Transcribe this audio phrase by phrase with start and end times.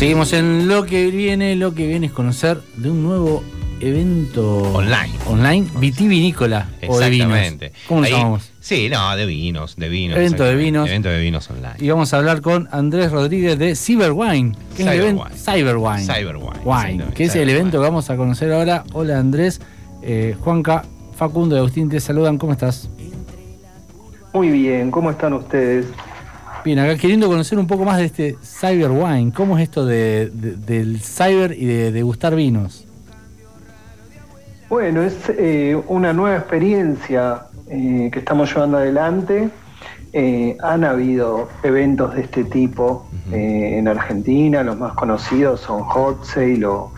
[0.00, 3.44] Seguimos en lo que viene, lo que viene es conocer de un nuevo
[3.80, 5.12] evento Online.
[5.26, 7.28] online vitivinícola o de vinos.
[7.36, 7.72] Exactamente.
[7.86, 8.50] ¿Cómo lo Ahí- llamamos?
[8.60, 10.16] Sí, no, de vinos, de vinos.
[10.16, 10.64] Evento de exactamente.
[10.64, 10.88] vinos.
[10.88, 11.74] Evento de vinos online.
[11.80, 16.02] Y vamos a hablar con Andrés Rodríguez de Cyberwine, que es el evento Cyberwine.
[16.02, 16.02] Cyberwine.
[16.06, 18.84] Cyberwine, Wine, exactamente, que es el evento que vamos a conocer ahora.
[18.94, 19.60] Hola Andrés,
[20.00, 20.82] eh, Juanca,
[21.14, 22.88] Facundo y Agustín te saludan, ¿cómo estás?
[24.32, 25.84] Muy bien, ¿cómo están ustedes?
[26.64, 30.56] Bien, acá queriendo conocer un poco más de este Cyberwine, ¿cómo es esto de, de-
[30.56, 32.86] del cyber y de degustar vinos?
[34.68, 39.48] Bueno, es eh, una nueva experiencia eh, que estamos llevando adelante.
[40.12, 46.24] Eh, han habido eventos de este tipo eh, en Argentina, los más conocidos son Hot
[46.24, 46.92] Sale o,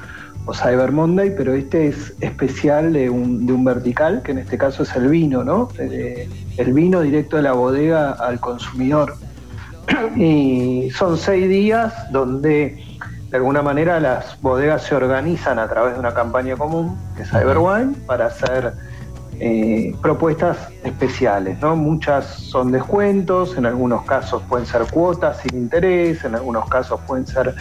[0.46, 4.59] o Cyber Monday, pero este es especial de un, de un vertical, que en este
[4.59, 5.68] caso es el vino, ¿no?
[5.79, 9.15] Eh, el vino directo de la bodega al consumidor.
[10.16, 12.82] y son seis días donde
[13.30, 17.30] de alguna manera las bodegas se organizan a través de una campaña común, que es
[17.30, 18.74] Cyberwine, para hacer
[19.40, 21.59] eh, propuestas especiales.
[21.60, 21.74] ¿no?
[21.74, 27.26] Muchas son descuentos, en algunos casos pueden ser cuotas sin interés, en algunos casos pueden
[27.26, 27.54] ser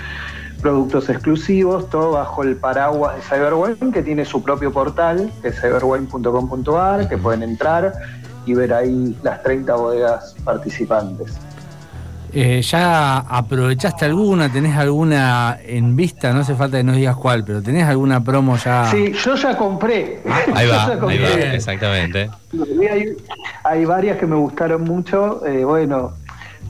[0.62, 5.60] productos exclusivos, todo bajo el paraguas de Cyberwine, que tiene su propio portal, que es
[5.60, 7.94] cyberwine.com.ar, que pueden entrar
[8.46, 11.40] y ver ahí las 30 bodegas participantes.
[12.34, 14.50] Eh, ¿Ya aprovechaste alguna?
[14.52, 16.32] ¿Tenés alguna en vista?
[16.32, 18.86] No hace falta que nos digas cuál, pero ¿tenés alguna promo ya?
[18.90, 20.22] Sí, yo ya compré.
[20.56, 21.20] Ahí Yo va, ya ahí compré.
[21.22, 22.30] va, exactamente.
[22.90, 23.06] Hay,
[23.66, 25.46] hay varias que me gustaron mucho.
[25.46, 26.14] eh, bueno,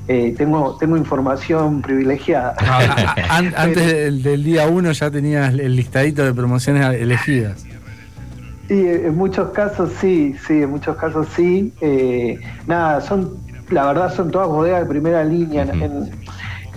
[0.07, 2.55] eh, tengo, tengo información privilegiada.
[2.65, 6.83] No, a- a- an- antes del, del día uno ya tenías el listadito de promociones
[6.99, 7.63] elegidas.
[8.67, 11.71] Sí, en muchos casos sí, sí, en muchos casos sí.
[11.81, 13.37] Eh, nada, son,
[13.71, 15.63] la verdad son todas bodegas de primera línea.
[15.63, 16.21] En- En,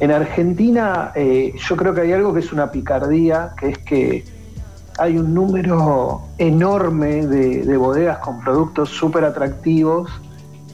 [0.01, 4.25] en Argentina eh, yo creo que hay algo que es una picardía, que es que
[4.99, 10.11] hay un número enorme de, de bodegas con productos súper atractivos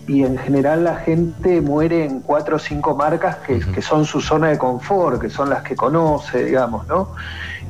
[0.06, 4.20] y en general la gente muere en cuatro o cinco marcas que, que son su
[4.20, 7.10] zona de confort, que son las que conoce, digamos, ¿no?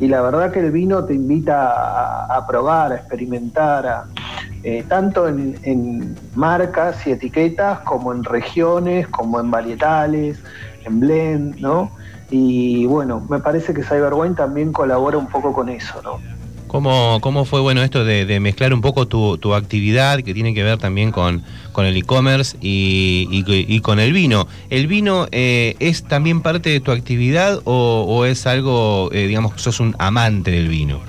[0.01, 4.05] Y la verdad que el vino te invita a, a probar, a experimentar, a,
[4.63, 10.39] eh, tanto en, en marcas y etiquetas como en regiones, como en varietales,
[10.85, 11.93] en blend, ¿no?
[12.31, 16.21] Y bueno, me parece que Cyberwine también colabora un poco con eso, ¿no?
[16.69, 20.55] ¿Cómo, ¿Cómo fue bueno esto de, de mezclar un poco tu, tu actividad que tiene
[20.55, 21.43] que ver también con,
[21.73, 24.47] con el e-commerce y, y- y con el vino?
[24.69, 29.61] ¿El vino eh, es también parte de tu actividad o, o es algo, eh, digamos,
[29.61, 31.01] sos un amante del vino?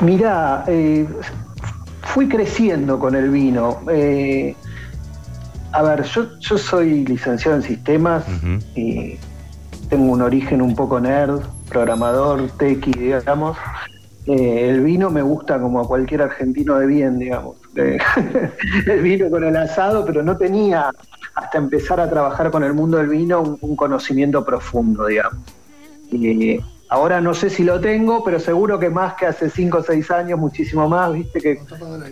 [0.00, 1.06] Mira, eh,
[2.08, 3.80] fui creciendo con el vino.
[3.90, 4.54] Eh,
[5.72, 8.24] a ver, yo, yo soy licenciado en sistemas
[8.74, 9.18] y
[9.90, 13.56] tengo un origen un poco nerd, programador, tequi, digamos.
[14.26, 17.56] Eh, el vino me gusta como a cualquier argentino de bien, digamos.
[17.76, 17.98] Eh,
[18.86, 20.90] el vino con el asado, pero no tenía,
[21.34, 25.40] hasta empezar a trabajar con el mundo del vino, un, un conocimiento profundo, digamos.
[26.10, 29.82] Y ahora no sé si lo tengo, pero seguro que más que hace 5 o
[29.82, 31.60] 6 años, muchísimo más, viste que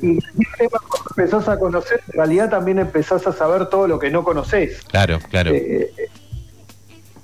[0.03, 0.23] y el
[0.59, 4.23] tema cuando empezás a conocer, en realidad también empezás a saber todo lo que no
[4.25, 4.83] conoces.
[4.83, 5.53] Claro, claro.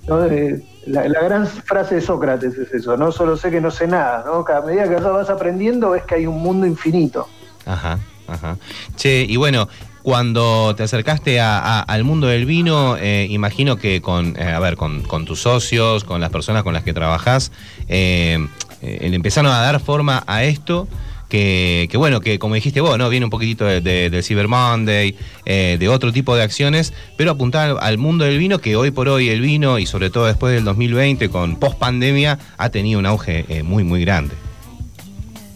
[0.06, 0.24] ¿no?
[0.26, 3.86] Eh, la, la gran frase de Sócrates es eso, no solo sé que no sé
[3.86, 4.44] nada, ¿no?
[4.44, 7.28] Cada medida que vas aprendiendo ves que hay un mundo infinito.
[7.66, 8.56] Ajá, ajá.
[8.96, 9.68] Che, y bueno,
[10.02, 15.24] cuando te acercaste al mundo del vino, eh, imagino que con, eh, a ver, con,
[15.24, 17.52] tus socios, con las personas con las que trabajás,
[17.88, 18.44] eh,
[18.82, 20.88] eh, empezaron a dar forma a esto.
[21.28, 23.08] Que, bueno, que como dijiste vos, ¿no?
[23.08, 27.78] Viene un poquitito de, de- del Cyber Monday, de otro tipo de acciones, pero apuntar
[27.80, 30.64] al, mundo del vino, que hoy por hoy el vino, y sobre todo después del
[30.64, 34.34] 2020, con post pandemia, ha tenido un auge muy, muy grande.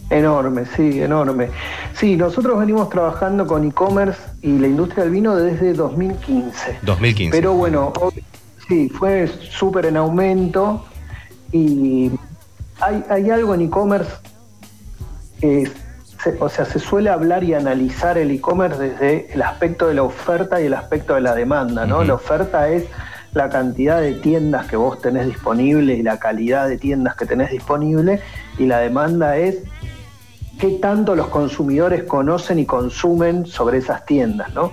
[0.09, 1.49] Enorme, sí, enorme.
[1.93, 6.79] Sí, nosotros venimos trabajando con e-commerce y la industria del vino desde 2015.
[6.83, 7.37] 2015.
[7.37, 7.91] Pero bueno,
[8.67, 10.85] sí, fue súper en aumento
[11.51, 12.11] y
[12.79, 14.11] hay, hay algo en e-commerce
[15.41, 15.69] que,
[16.23, 20.03] se- o sea, se suele hablar y analizar el e-commerce desde el aspecto de la
[20.03, 22.03] oferta y el aspecto de la demanda, ¿no?
[22.03, 22.85] La oferta es
[23.33, 27.51] la cantidad de tiendas que vos tenés disponible y la calidad de tiendas que tenés
[27.51, 28.19] disponible
[28.57, 29.57] y la demanda es
[30.59, 34.71] qué tanto los consumidores conocen y consumen sobre esas tiendas, ¿no?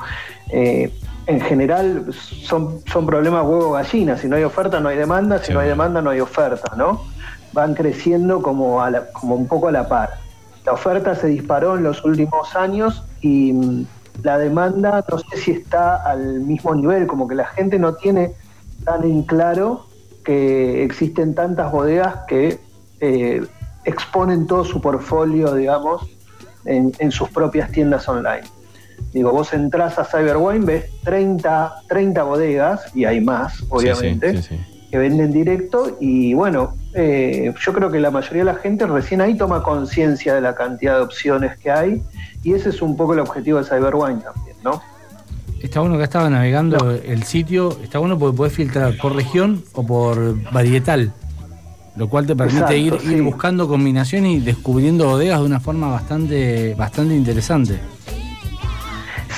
[0.51, 0.93] Eh,
[1.27, 5.53] en general son, son problemas huevo-gallina, si no hay oferta no hay demanda, si Sí.
[5.55, 7.03] no hay demanda no hay oferta, ¿no?
[7.53, 10.11] Van creciendo como, a la- como un poco a la par.
[10.67, 13.87] La oferta se disparó en los últimos años y mm,
[14.23, 18.33] la demanda no sé si está al mismo nivel, como que la gente no tiene
[18.85, 19.87] tan en claro
[20.25, 22.59] que existen tantas bodegas que
[23.01, 23.45] eh,
[23.85, 26.03] exponen todo su portfolio, digamos,
[26.65, 28.43] en, sus propias tiendas online.
[29.13, 34.41] Digo, vos entras a Cyberwine, ves 30, 30 bodegas, y hay más, obviamente,
[34.91, 39.21] que venden directo, y bueno, eh, yo creo que la mayoría de la gente recién
[39.21, 42.03] ahí toma conciencia de la cantidad de opciones que hay,
[42.43, 44.81] y ese es un poco el objetivo de Cyberwine también, ¿no?
[45.61, 49.85] Está bueno que estaba navegando el sitio, está bueno porque podés filtrar por región o
[49.85, 51.13] por varietal,
[51.97, 56.75] lo cual te permite ir, ir, buscando combinaciones y descubriendo bodegas de una forma bastante,
[56.75, 57.79] bastante interesante.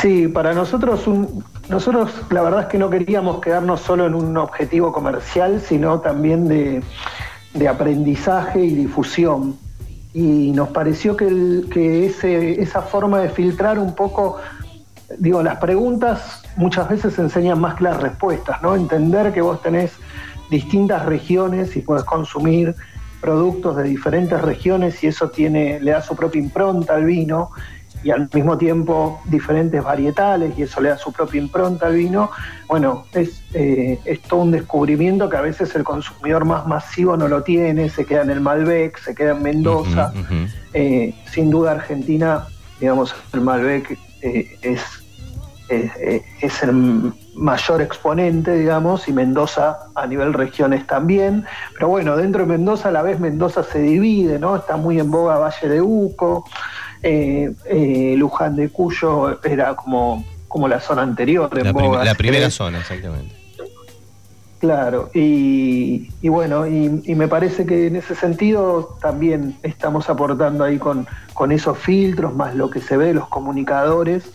[0.00, 1.04] Sí, para nosotros,
[1.68, 6.48] nosotros la verdad es que no queríamos quedarnos solo en un objetivo comercial, sino también
[6.48, 6.82] de,
[7.68, 9.56] aprendizaje y difusión.
[10.12, 14.38] Y nos pareció que, que ese, esa forma de filtrar un poco
[15.18, 18.74] digo, las preguntas muchas veces enseñan más que las respuestas, ¿no?
[18.74, 19.92] Entender que vos tenés
[20.50, 22.74] distintas regiones y puedes consumir
[23.20, 27.50] productos de diferentes regiones y eso tiene, le da su propia impronta al vino
[28.02, 32.30] y al mismo tiempo diferentes varietales y eso le da su propia impronta al vino,
[32.68, 37.26] bueno, es, eh, es todo un descubrimiento que a veces el consumidor más masivo no
[37.26, 40.12] lo tiene, se queda en el Malbec, se queda en Mendoza,
[40.72, 42.46] eh, sin duda Argentina,
[42.78, 44.80] digamos, el Malbec eh, es,
[45.68, 51.44] es, el mayor exponente, digamos, y Mendoza a nivel regiones también.
[51.74, 54.56] Pero bueno, dentro de Mendoza a la vez Mendoza se divide, ¿no?
[54.56, 56.44] Está muy en boga Valle de Uco,
[57.02, 61.50] eh, eh, Luján de Cuyo era como, como la zona anterior.
[61.58, 63.34] En la, boga, la primera zona, exactamente.
[64.58, 71.06] Claro, y, bueno, y, me parece que en ese sentido también estamos aportando ahí con,
[71.34, 74.32] con esos filtros, más lo que se ve, los comunicadores,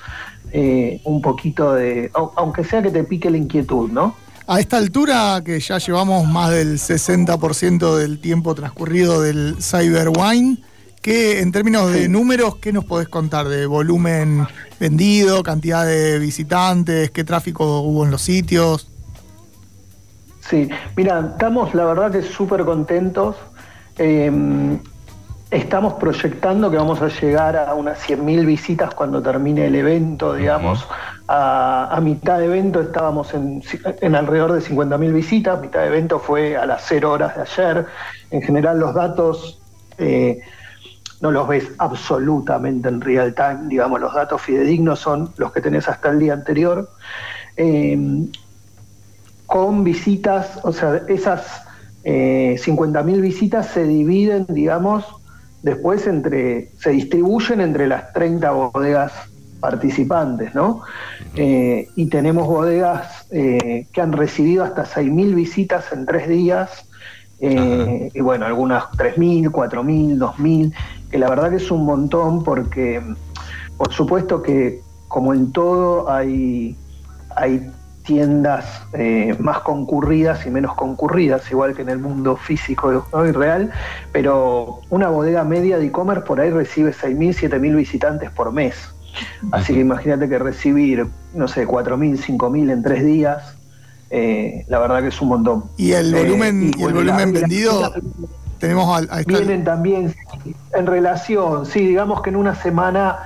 [0.51, 4.15] eh, un poquito de, aunque sea que te pique la inquietud, ¿no?
[4.47, 10.57] A esta altura, que ya llevamos más del 60% del tiempo transcurrido del Cyberwine,
[11.01, 13.47] ¿qué, en términos de números, qué nos podés contar?
[13.47, 14.45] ¿De volumen
[14.79, 18.89] vendido, cantidad de visitantes, qué tráfico hubo en los sitios?
[20.49, 20.67] Sí,
[20.97, 23.37] mira, estamos la verdad que súper contentos.
[23.97, 24.79] Em,
[25.51, 30.87] estamos proyectando que vamos a llegar a unas 100.000 visitas cuando termine el evento, digamos.
[31.27, 33.61] a, mitad de evento estábamos en,
[34.15, 37.85] alrededor de 50.000 visitas, mitad de evento fue a las 0 horas de ayer.
[38.31, 39.59] En general los datos
[39.97, 40.39] eh,
[41.19, 45.87] no los ves absolutamente en real time, digamos, los datos fidedignos son los que tenés
[45.89, 46.89] hasta el día anterior.
[47.57, 48.31] Em,
[49.45, 51.63] con visitas, o sea, esas
[52.05, 55.20] eh, 50.000 visitas se dividen, digamos,
[55.63, 59.13] después entre, se distribuyen entre las 30 bodegas
[59.59, 60.81] participantes, ¿no?
[61.35, 66.87] Eh, y tenemos bodegas eh, que han recibido hasta 6.000 visitas en tres días,
[67.39, 70.73] eh, y bueno, algunas 3.000, 4.000, 2.000,
[71.09, 73.01] que la verdad que es un montón porque,
[73.77, 76.75] por supuesto que como en todo hay,
[77.35, 77.69] hay
[78.03, 83.71] tiendas eh, más concurridas y menos concurridas, igual que en el mundo físico y real,
[84.11, 88.75] pero una bodega media de e-commerce por ahí recibe 6.000, 7.000 visitantes por mes.
[89.51, 93.57] Así que imagínate que recibir, no sé, 4.000, 5.000 en tres días,
[94.09, 95.63] eh, la verdad que es un montón.
[95.77, 97.93] ¿Y el eh, volumen, y, el volumen vendido?
[98.59, 100.15] tenemos al, Vienen también
[100.73, 103.17] en relación, sí, digamos que en una semana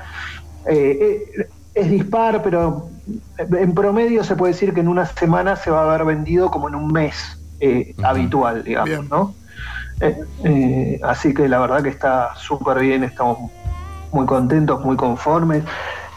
[0.68, 2.90] es dispar, pero
[3.38, 6.68] en promedio se puede decir que en una semana se va a haber vendido como
[6.68, 9.36] en un mes eh, habitual, digamos, ¿no?
[10.02, 13.52] Eh, eh, así que la verdad que está súper bien, estamos
[14.12, 15.64] muy contentos, muy conformes.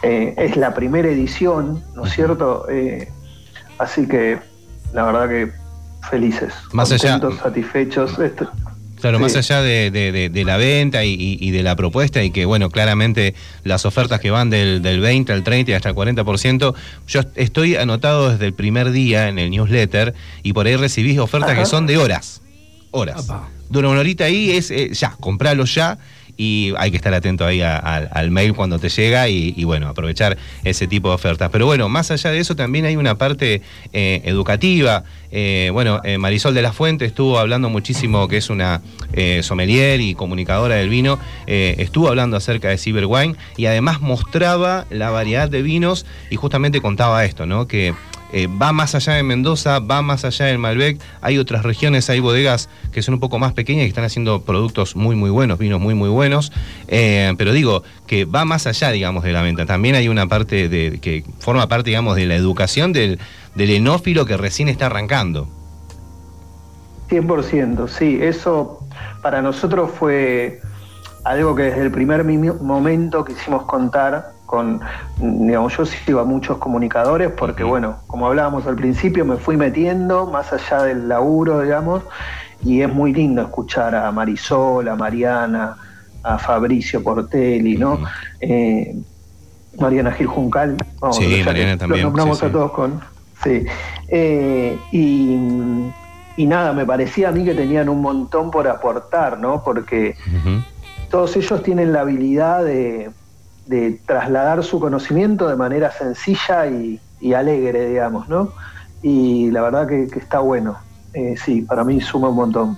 [0.01, 2.65] es la primera edición, ¿no es cierto?
[3.77, 4.39] así que
[4.93, 5.51] la verdad que
[6.09, 8.17] felices, Más contentos, satisfechos.
[9.01, 13.85] Claro, más allá de, la venta y, de la propuesta y que, bueno, claramente las
[13.85, 16.75] ofertas que van del, 20 al 30 y hasta el 40%,
[17.07, 20.13] yo estoy anotado desde el primer día en el newsletter
[20.43, 22.41] y por ahí recibís ofertas que son de horas.
[22.91, 23.27] Horas.
[23.69, 25.99] Dura una horita ahí, es eh, ya, compralo ya
[26.39, 30.87] y hay que estar atento ahí al mail cuando te llega y, bueno, aprovechar ese
[30.87, 31.49] tipo de ofertas.
[31.51, 35.03] Pero bueno, más allá de eso también hay una parte eh, educativa.
[35.33, 38.81] Eh, bueno, eh, Marisol de la Fuente estuvo hablando muchísimo, que es una
[39.41, 45.49] sommelier y comunicadora del vino, estuvo hablando acerca de Cyberwine y además mostraba la variedad
[45.49, 47.67] de vinos y justamente contaba esto, ¿no?
[47.67, 47.93] Que
[48.31, 50.99] eh, va más allá de Mendoza, va más allá del Malbec.
[51.21, 54.41] Hay otras regiones, hay bodegas que son un poco más pequeñas y que están haciendo
[54.41, 56.51] productos muy, muy buenos, vinos muy, muy buenos.
[56.87, 59.65] Eh, pero digo, que va más allá, digamos, de la venta.
[59.65, 63.19] También hay una parte de, que forma parte, digamos, de la educación del,
[63.55, 65.47] del enófilo que recién está arrancando.
[67.09, 68.83] 100%, sí, eso
[69.23, 70.61] para nosotros fue
[71.23, 74.81] algo que desde el primer momento quisimos contar con,
[75.17, 80.25] digamos, yo sigo a muchos comunicadores porque, bueno, como hablábamos al principio, me fui metiendo
[80.25, 82.01] más allá del laburo, digamos,
[82.63, 85.75] y es muy lindo escuchar a Marisol, a Mariana,
[86.23, 87.99] a Fabricio Portelli, ¿no?
[88.41, 88.95] Eh,
[89.77, 90.77] Mariana Gil Juncal.
[91.11, 92.01] sí, Mariana también.
[92.01, 92.99] Los nombramos a todos con.
[93.43, 93.67] Sí.
[94.07, 95.37] Eh, y,
[96.37, 99.63] y, nada, me parecía a mí que tenían un montón por aportar, ¿no?
[99.63, 100.15] Porque
[101.11, 103.11] todos ellos tienen la habilidad de,
[103.69, 106.99] de, trasladar su conocimiento de manera sencilla y,
[107.33, 108.51] alegre, digamos, ¿no?
[109.01, 110.77] Y la verdad que, está bueno.
[111.13, 112.77] Eh, sí, para mí suma un montón.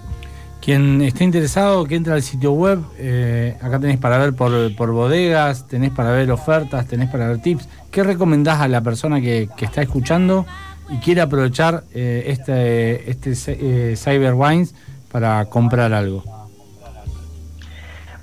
[0.62, 5.68] Quien esté interesado, que entre al sitio web, eh, acá tenés para ver por, bodegas,
[5.68, 7.68] tenés para ver ofertas, tenés para ver tips.
[7.90, 10.46] ¿Qué recomendás a la persona que, está escuchando
[10.90, 14.76] y quiere aprovechar eh, este, este Cyber Wines
[15.12, 16.24] para comprar algo?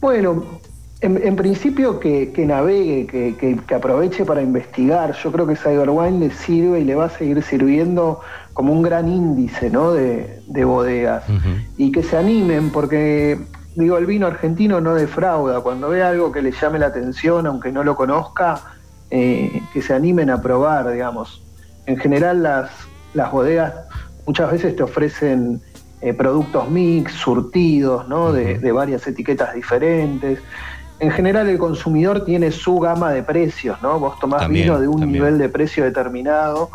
[0.00, 0.57] Bueno,
[1.00, 5.14] en, principio que, navegue, que, aproveche para investigar.
[5.14, 8.20] Yo creo que Cyberwine le sirve y le va a seguir sirviendo
[8.52, 9.92] como un gran índice ¿no?
[9.92, 11.24] de, bodegas.
[11.76, 13.38] Y que se animen, porque
[13.76, 15.60] digo, el vino argentino no defrauda.
[15.60, 18.60] Cuando ve algo que le llame la atención, aunque no lo conozca,
[19.10, 21.42] eh, que se animen a probar, digamos.
[21.86, 22.70] En general las,
[23.14, 23.72] las bodegas
[24.26, 25.62] muchas veces te ofrecen
[26.00, 28.32] eh, productos mix, surtidos, ¿no?
[28.32, 30.40] de, de, varias etiquetas diferentes
[31.00, 33.98] en general el consumidor tiene su gama de precios, ¿no?
[34.00, 36.70] Vos tomás vino de un nivel de precio determinado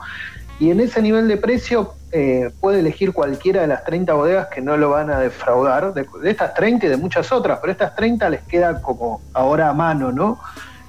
[0.59, 4.61] y en ese nivel de precio eh, puede elegir cualquiera de las 30 bodegas que
[4.61, 8.29] no lo van a defraudar, de, estas 30 y de muchas otras, pero estas 30
[8.29, 10.39] les queda como ahora a mano, ¿no?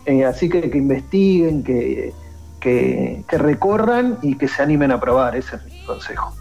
[0.06, 2.12] Eh, así que que investiguen, que,
[2.60, 6.34] que, que recorran y que se animen a probar, ese es mi consejo.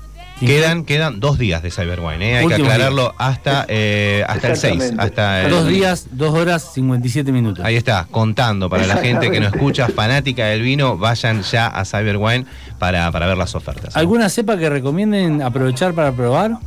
[0.45, 2.37] Quedan, quedan dos días de Cyberwine, ¿eh?
[2.37, 4.93] hay que aclararlo hasta, eh, hasta el 6.
[4.97, 7.63] Hasta dos días, dos horas, 57 minutos.
[7.63, 11.85] Ahí está, contando para la gente que no escucha, fanática del vino, vayan ya a
[11.85, 12.45] Cyberwine
[12.77, 13.95] para, para ver las ofertas.
[13.95, 16.57] ¿Alguna cepa que recomienden aprovechar para probar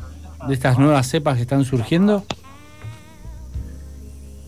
[0.46, 2.24] de estas nuevas cepas que están surgiendo?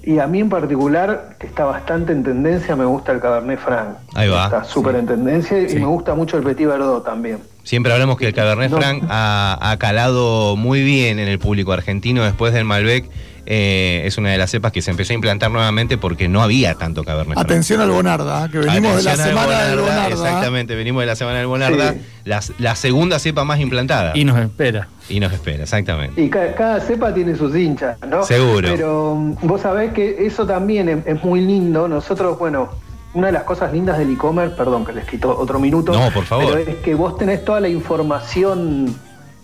[0.03, 3.99] Y a mí en particular, que está bastante en tendencia, me gusta el Cabernet Franc.
[4.15, 4.45] Ahí va.
[4.45, 7.41] Está súper en tendencia y me gusta mucho el Petit Verdot también.
[7.69, 12.55] Siempre hablamos que el Cabernet Franc ha, calado muy bien en el público argentino después
[12.55, 13.11] del Malbec.
[13.45, 16.77] Eh, es una de las cepas que se empezó a implantar nuevamente porque no había
[16.77, 17.45] tanto Cabernet Franc.
[17.45, 20.09] Atención al Bonarda, que venimos de la semana del Bonarda.
[20.09, 21.95] Exactamente, venimos de la semana del Bonarda,
[22.25, 24.13] la, segunda cepa más implantada.
[24.15, 24.89] Y nos espera.
[25.11, 26.23] Y nos espera, exactamente.
[26.23, 28.23] Y cada, cepa tiene sus hinchas, ¿no?
[28.23, 28.67] Seguro.
[28.67, 31.87] Pero mm, vos sabés que eso también es muy lindo.
[31.87, 32.71] Nosotros, bueno,
[33.19, 36.25] una de las cosas lindas del e-commerce, perdón que les quito otro minuto, no, por
[36.25, 36.47] favor.
[36.53, 38.95] pero es que vos tenés toda la información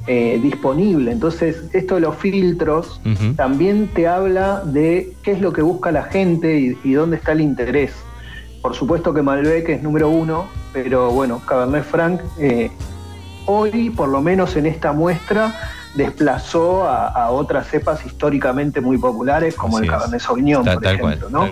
[0.07, 1.11] eh, disponible.
[1.11, 3.01] Entonces, esto de los filtros
[3.37, 7.41] también te habla de qué es lo que busca la gente y, dónde está el
[7.41, 7.93] interés.
[8.63, 12.71] Por supuesto que Malbec es número uno, pero bueno, Cabernet Franc eh,
[13.47, 15.55] hoy, por lo menos en esta muestra,
[15.95, 21.31] desplazó a, otras cepas históricamente muy populares como el Cabernet Sauvignon, por ejemplo.
[21.31, 21.49] ¿no?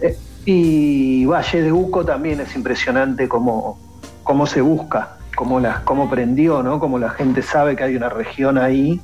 [0.00, 3.78] Eh, y Valle de Uco también es impresionante cómo,
[4.22, 6.78] cómo se busca, cómo, la, cómo prendió, ¿no?
[6.78, 9.00] Cómo la gente sabe que hay una región ahí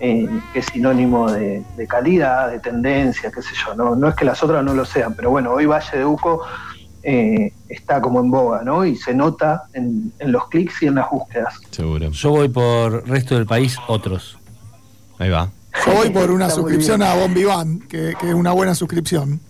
[0.00, 3.74] eh, que es sinónimo de, calidad, de tendencia, qué sé yo.
[3.74, 3.94] ¿no?
[3.94, 6.42] no es que las otras no lo sean, pero bueno, hoy Valle de Uco
[7.02, 8.84] eh, está como en boga, ¿no?
[8.84, 11.54] Y se nota en, los clics y en las búsquedas.
[11.70, 12.10] Seguro.
[12.10, 14.38] Yo voy por resto del país, otros.
[15.18, 15.50] Ahí va.
[15.86, 19.40] Yo voy por una suscripción a Bon Vivant, que, que es una buena suscripción.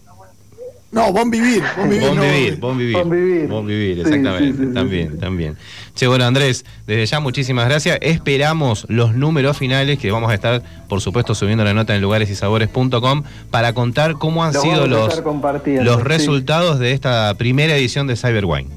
[0.93, 1.63] No, Bon Vivir.
[1.77, 4.01] Bon Vivir, bon vivir, bon vivir, bon vivir.
[4.01, 4.67] exactamente.
[4.75, 5.57] también, también.
[5.95, 7.99] Che, bueno, Andrés, desde ya muchísimas gracias.
[8.01, 13.23] Esperamos los números finales que vamos a estar, por supuesto, subiendo la nota en lugaresysabores.com
[13.51, 15.23] para contar cómo han sido los,
[15.65, 18.69] los resultados de esta primera edición de Cyberwine.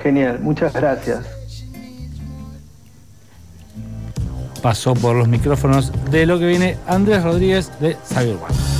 [0.00, 1.26] Genial, muchas gracias.
[4.62, 8.77] Pasó por los micrófonos de lo que viene Andrés Rodríguez de Cyberwine.